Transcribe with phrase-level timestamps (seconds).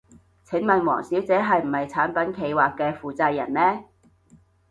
[0.43, 3.83] 請問王小姐係唔係產品企劃嘅負責人呢？